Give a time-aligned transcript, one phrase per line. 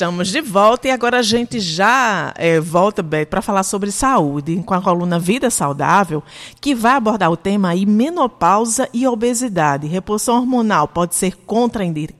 [0.00, 4.72] Estamos de volta e agora a gente já é, volta, para falar sobre saúde, com
[4.72, 6.22] a coluna Vida Saudável,
[6.58, 9.86] que vai abordar o tema aí menopausa e obesidade.
[9.86, 12.19] Reposição hormonal pode ser contraindicada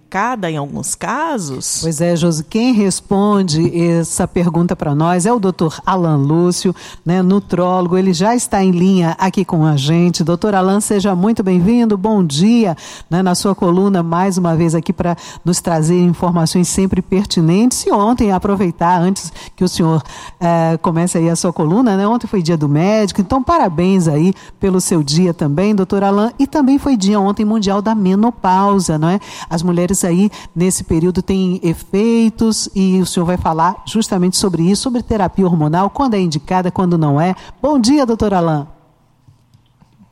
[0.50, 1.78] em alguns casos?
[1.82, 6.74] Pois é, Josi, quem responde essa pergunta para nós é o doutor Alan Lúcio,
[7.06, 10.24] né, nutrólogo, ele já está em linha aqui com a gente.
[10.24, 12.76] Doutor Alan, seja muito bem-vindo, bom dia,
[13.08, 17.86] né, na sua coluna, mais uma vez aqui para nos trazer informações sempre pertinentes.
[17.86, 20.02] E ontem, aproveitar, antes que o senhor
[20.40, 24.34] eh, comece aí a sua coluna, né, ontem foi dia do médico, então parabéns aí
[24.58, 29.08] pelo seu dia também, doutor Alan, e também foi dia ontem mundial da menopausa, não
[29.08, 29.20] é?
[29.48, 34.82] As mulheres aí nesse período têm efeitos e o senhor vai falar justamente sobre isso,
[34.82, 37.34] sobre terapia hormonal, quando é indicada, quando não é.
[37.60, 38.66] Bom dia, doutor Alain.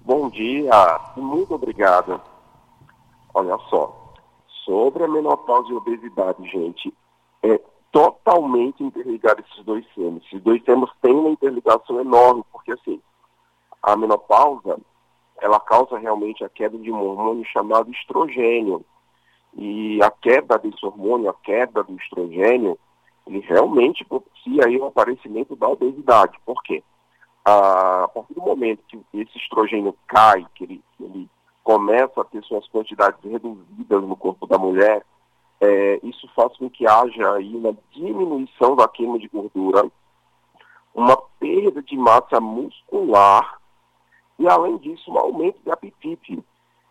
[0.02, 2.20] Bom dia, muito obrigado.
[3.34, 4.14] Olha só,
[4.64, 6.92] sobre a menopausa e obesidade, gente,
[7.42, 7.60] é
[7.92, 10.22] totalmente interligado esses dois temas.
[10.24, 13.00] Esses dois temas têm uma interligação enorme, porque assim,
[13.82, 14.78] a menopausa,
[15.40, 18.84] ela causa realmente a queda de um hormônio chamado estrogênio.
[19.54, 22.78] E a queda desse hormônio, a queda do estrogênio,
[23.26, 26.38] ele realmente propicia aí o aparecimento da obesidade.
[26.44, 26.82] Por quê?
[27.44, 31.30] A partir do momento que esse estrogênio cai, que ele, que ele
[31.62, 35.04] começa a ter suas quantidades reduzidas no corpo da mulher,
[35.60, 39.90] é, isso faz com que haja aí uma diminuição da queima de gordura,
[40.94, 43.58] uma perda de massa muscular
[44.38, 46.42] e, além disso, um aumento de apetite.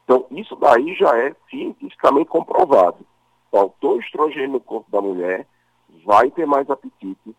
[0.08, 3.06] Então, isso daí já é cientificamente comprovado.
[3.52, 5.46] Faltou estrogênio no corpo da mulher,
[6.06, 7.36] vai ter mais apetite,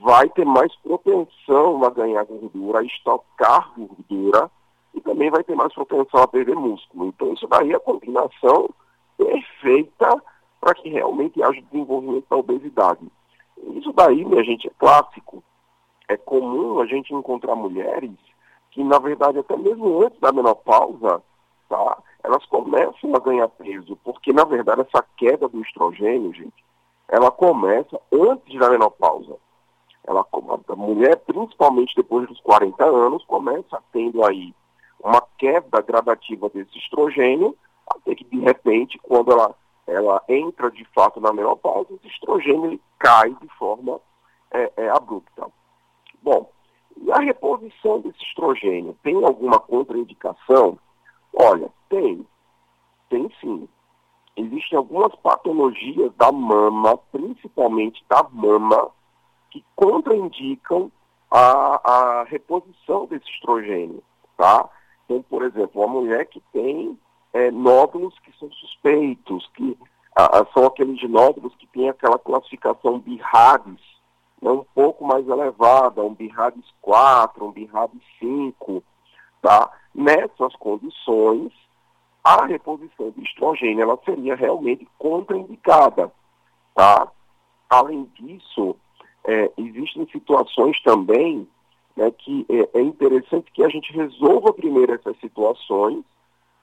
[0.00, 4.50] vai ter mais propensão a ganhar gordura, a estocar gordura
[4.94, 7.08] e também vai ter mais propensão a perder músculo.
[7.08, 8.70] Então, isso daí é a combinação
[9.18, 10.22] perfeita
[10.58, 13.06] para que realmente haja desenvolvimento da obesidade.
[13.74, 15.44] Isso daí, minha gente, é clássico.
[16.08, 18.12] É comum a gente encontrar mulheres
[18.70, 21.22] que, na verdade, até mesmo antes da menopausa,
[22.22, 26.64] elas começam a ganhar peso, porque na verdade essa queda do estrogênio, gente,
[27.08, 29.36] ela começa antes da menopausa.
[30.04, 30.24] Ela,
[30.68, 34.54] a mulher, principalmente depois dos 40 anos, começa tendo aí
[35.02, 39.54] uma queda gradativa desse estrogênio, até que de repente, quando ela,
[39.86, 44.00] ela entra de fato na menopausa, esse estrogênio ele cai de forma
[44.50, 45.46] é, é, abrupta.
[46.22, 46.50] Bom,
[46.96, 50.78] e a reposição desse estrogênio tem alguma contraindicação?
[51.34, 52.26] Olha, tem.
[53.08, 53.68] Tem sim.
[54.36, 58.90] Existem algumas patologias da mama, principalmente da mama,
[59.50, 60.90] que contraindicam
[61.30, 64.02] a, a reposição desse estrogênio,
[64.36, 64.68] tá?
[65.04, 66.98] Então, por exemplo, uma mulher que tem
[67.32, 69.76] é, nódulos que são suspeitos, que
[70.16, 73.80] a, a, são aqueles nódulos que têm aquela classificação BIRADS,
[74.40, 78.82] né, um pouco mais elevada, um BIRADS 4, um BIRADS 5,
[79.42, 79.70] tá?
[79.94, 81.52] Nessas condições,
[82.22, 86.12] a reposição de estrogênio ela seria realmente contraindicada,
[86.74, 87.10] tá?
[87.68, 88.76] Além disso,
[89.24, 91.46] é, existem situações também
[91.96, 96.04] né, que é, é, interessante que a gente resolva primeiro essas situações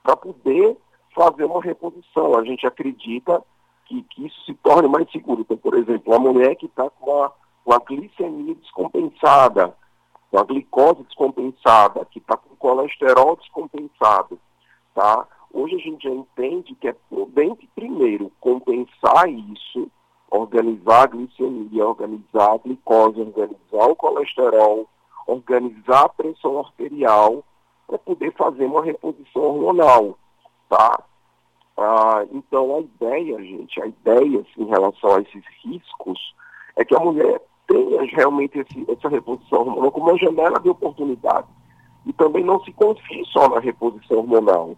[0.04, 0.78] para poder
[1.14, 2.38] fazer uma reposição.
[2.38, 3.44] A gente acredita
[3.86, 5.42] que, que isso se torne mais seguro.
[5.42, 7.32] Então, por exemplo, a mulher que está com a,
[7.64, 9.76] com a glicemia descompensada,
[10.30, 14.40] com a glicose descompensada, que está colesterol descompensado,
[14.94, 15.28] tá?
[15.53, 19.90] Hoje a gente já entende que é prudente, primeiro, compensar isso,
[20.29, 24.88] organizar a glicemia, organizar a glicose, organizar o colesterol,
[25.25, 27.44] organizar a pressão arterial,
[27.88, 30.17] para poder fazer uma reposição hormonal,
[30.69, 31.01] tá?
[31.78, 36.19] Ah, então a ideia, gente, a ideia assim, em relação a esses riscos
[36.75, 41.47] é que a mulher tenha realmente esse, essa reposição hormonal como uma janela de oportunidade.
[42.07, 44.75] E também não se confie só na reposição hormonal.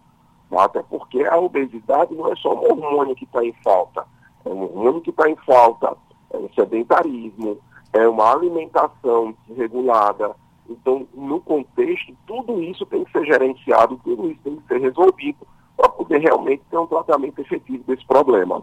[0.50, 0.64] Tá?
[0.64, 4.04] Até porque a obesidade não é só um hormônio que está em falta.
[4.44, 5.96] É um hormônio que está em falta,
[6.30, 7.58] é um sedentarismo,
[7.92, 10.34] é uma alimentação desregulada.
[10.68, 15.46] Então, no contexto, tudo isso tem que ser gerenciado, tudo isso tem que ser resolvido
[15.76, 18.62] para poder realmente ter um tratamento efetivo desse problema.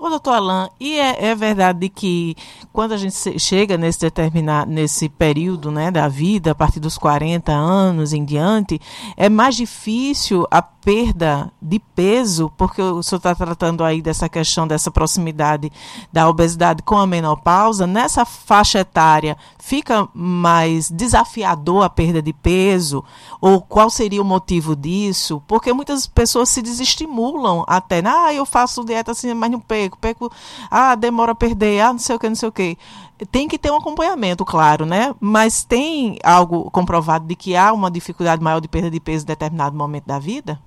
[0.00, 2.34] Ô, doutor Alain, e é, é, verdade que
[2.72, 7.52] quando a gente chega nesse determinado, nesse período né, da vida, a partir dos 40
[7.52, 8.80] anos em diante,
[9.14, 14.66] é mais difícil a perda de peso, porque o senhor está tratando aí dessa questão,
[14.66, 15.70] dessa proximidade
[16.12, 23.04] da obesidade com a menopausa, nessa faixa etária fica mais desafiador a perda de peso?
[23.40, 25.40] Ou qual seria o motivo disso?
[25.46, 28.02] Porque muitas pessoas se desestimulam até.
[28.04, 30.28] Ah, eu faço dieta assim, mas não perco, perco,
[30.68, 32.76] ah, demora a perder, ah, não sei o que, não sei o que.
[33.30, 35.14] Tem que ter um acompanhamento, claro, né?
[35.20, 39.28] Mas tem algo comprovado de que há uma dificuldade maior de perda de peso em
[39.28, 40.58] determinado momento da vida?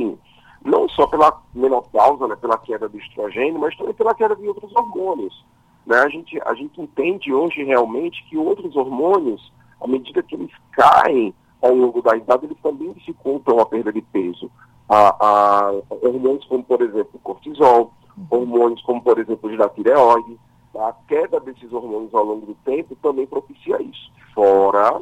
[0.00, 0.18] Enfim,
[0.64, 4.74] não só pela menopausa, né, pela queda do estrogênio, mas também pela queda de outros
[4.74, 5.44] hormônios.
[5.86, 5.96] Né?
[5.98, 11.34] A, gente, a gente entende hoje realmente que outros hormônios, à medida que eles caem
[11.62, 14.50] ao longo da idade, eles também dificultam a perda de peso.
[14.88, 15.72] A, a,
[16.02, 17.92] hormônios como, por exemplo, cortisol,
[18.30, 20.38] hormônios como, por exemplo, o da tireoide,
[20.74, 24.10] a queda desses hormônios ao longo do tempo também propicia isso.
[24.34, 25.00] Fora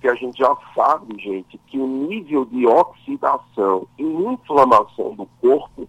[0.00, 5.88] que a gente já sabe, gente, que o nível de oxidação e inflamação do corpo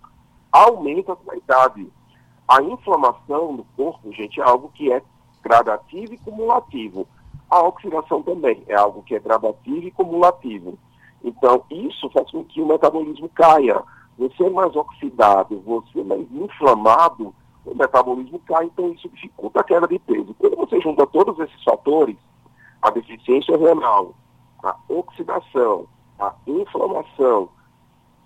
[0.51, 1.87] aumenta com a idade.
[2.47, 5.01] A inflamação do corpo, gente, é algo que é
[5.43, 7.07] gradativo e cumulativo.
[7.49, 10.77] A oxidação também é algo que é gradativo e cumulativo.
[11.23, 13.81] Então, isso faz com que o metabolismo caia.
[14.17, 17.33] Você é mais oxidado, você é mais inflamado,
[17.65, 20.33] o metabolismo cai, então isso dificulta a queda de peso.
[20.39, 22.15] Quando você junta todos esses fatores,
[22.81, 24.13] a deficiência renal,
[24.63, 25.87] a oxidação,
[26.19, 27.49] a inflamação,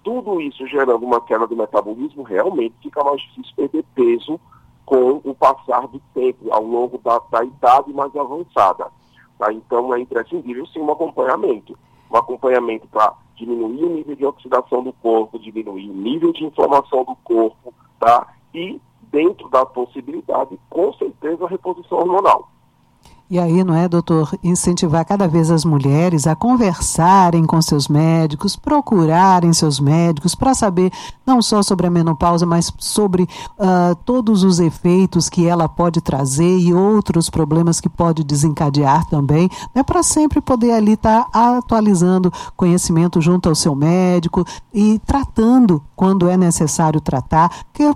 [0.04, 4.40] tudo isso gerando uma queda do metabolismo, realmente fica mais difícil perder peso
[4.86, 8.92] com o passar do tempo, ao longo da, da idade mais avançada.
[9.38, 9.54] Tá?
[9.54, 11.78] Então é imprescindível sim um acompanhamento.
[12.12, 17.04] Um acompanhamento para diminuir o nível de oxidação do corpo, diminuir o nível de inflamação
[17.06, 18.28] do corpo, tá?
[18.54, 22.51] E, dentro da possibilidade, com certeza, a reposição hormonal.
[23.32, 28.58] E aí, não é, doutor, incentivar cada vez as mulheres a conversarem com seus médicos,
[28.58, 30.92] procurarem seus médicos para saber
[31.26, 36.58] não só sobre a menopausa, mas sobre uh, todos os efeitos que ela pode trazer
[36.58, 42.34] e outros problemas que pode desencadear também, né, para sempre poder ali estar tá atualizando
[42.58, 47.50] conhecimento junto ao seu médico e tratando quando é necessário tratar,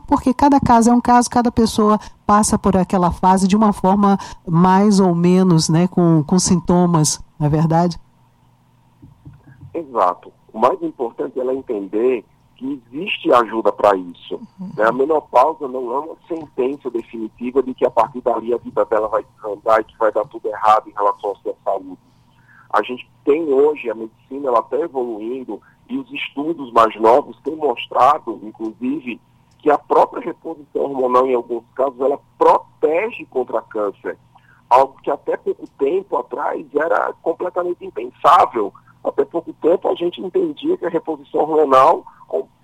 [0.08, 4.18] porque cada caso é um caso, cada pessoa passa por aquela fase de uma forma
[4.48, 8.00] mais ou menos, né, com, com sintomas, não é verdade?
[9.74, 10.32] Exato.
[10.54, 12.24] O mais importante é ela entender
[12.56, 14.36] que existe ajuda para isso.
[14.60, 14.72] Uhum.
[14.78, 14.86] Né?
[14.86, 19.08] A menopausa não é uma sentença definitiva de que a partir dali a vida dela
[19.08, 21.98] vai desandar e que vai dar tudo errado em relação à sua saúde.
[22.72, 27.56] A gente tem hoje, a medicina ela está evoluindo e os estudos mais novos têm
[27.56, 29.20] mostrado, inclusive,
[29.60, 34.18] que a própria reposição hormonal, em alguns casos, ela protege contra câncer.
[34.70, 38.74] Algo que até pouco tempo atrás era completamente impensável.
[39.04, 42.04] Até pouco tempo a gente entendia que a reposição hormonal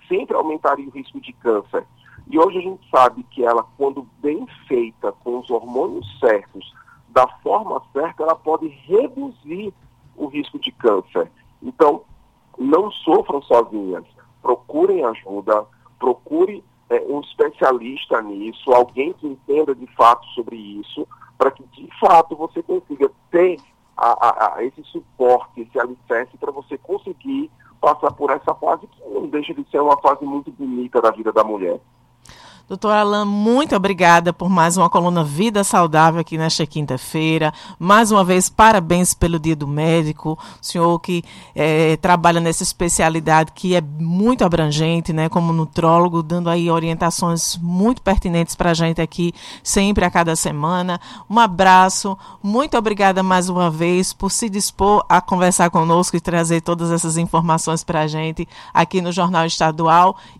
[0.08, 1.86] sempre aumentaria o risco de câncer.
[2.28, 6.74] E hoje a gente sabe que ela, quando bem feita, com os hormônios certos,
[7.10, 9.74] da forma certa, ela pode reduzir
[10.16, 11.32] o risco de câncer.
[11.62, 12.04] Então,
[12.58, 14.04] não sofram sozinhas.
[14.42, 15.66] Procurem ajuda,
[16.00, 21.08] procure é, um especialista nisso, alguém que entenda de fato sobre isso,
[21.38, 23.58] para que de fato você consiga ter
[23.96, 27.50] a, a, a esse suporte, esse alicerce para você conseguir
[27.80, 31.32] passar por essa fase que não deixa de ser uma fase muito bonita da vida
[31.32, 31.80] da mulher.
[32.72, 37.54] Doutor Alain, muito obrigada por mais uma coluna Vida Saudável aqui nesta quinta-feira.
[37.78, 40.40] Mais uma vez, parabéns pelo Dia do Médico.
[40.40, 41.22] O senhor que
[41.54, 48.02] é, trabalha nessa especialidade que é muito abrangente, né, como nutrólogo, dando aí orientações muito
[48.02, 50.98] pertinentes para a gente aqui, sempre a cada semana.
[51.30, 56.62] Um abraço, muito obrigada mais uma vez por se dispor a conversar conosco e trazer
[56.62, 60.16] todas essas informações para a gente aqui no Jornal Estadual.